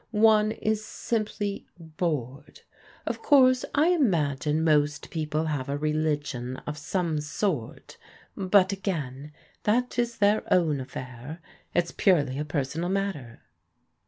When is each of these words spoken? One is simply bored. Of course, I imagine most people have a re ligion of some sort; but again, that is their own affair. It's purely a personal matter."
One 0.09 0.53
is 0.53 0.83
simply 0.83 1.67
bored. 1.77 2.61
Of 3.05 3.21
course, 3.21 3.63
I 3.75 3.89
imagine 3.89 4.63
most 4.63 5.11
people 5.11 5.45
have 5.45 5.69
a 5.69 5.77
re 5.77 5.93
ligion 5.93 6.57
of 6.65 6.75
some 6.75 7.19
sort; 7.21 7.97
but 8.35 8.71
again, 8.71 9.31
that 9.61 9.99
is 9.99 10.17
their 10.17 10.41
own 10.51 10.79
affair. 10.81 11.39
It's 11.75 11.91
purely 11.91 12.39
a 12.39 12.45
personal 12.45 12.89
matter." 12.89 13.41